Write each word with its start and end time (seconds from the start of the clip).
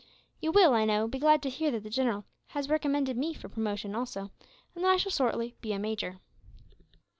You 0.41 0.51
will, 0.51 0.73
I 0.73 0.83
know, 0.83 1.07
be 1.07 1.19
glad 1.19 1.43
to 1.43 1.49
hear 1.51 1.69
that 1.69 1.83
the 1.83 1.89
general 1.91 2.25
has 2.47 2.69
recommended 2.69 3.17
me 3.17 3.35
for 3.35 3.49
promotion, 3.49 3.93
also; 3.93 4.31
and 4.73 4.83
that 4.83 4.89
I 4.89 4.97
shall 4.97 5.11
shortly 5.11 5.53
be 5.61 5.73
a 5.73 5.77
major." 5.77 6.17